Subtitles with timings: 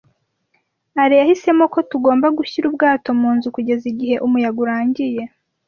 [1.01, 5.23] Alain yahisemo ko tugomba gushyira ubwato mu nzu kugeza igihe umuyaga urangiye.